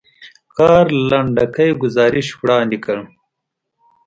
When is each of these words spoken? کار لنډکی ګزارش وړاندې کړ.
کار 0.57 0.85
لنډکی 1.09 1.69
ګزارش 1.81 2.27
وړاندې 2.41 2.77
کړ. 2.85 2.97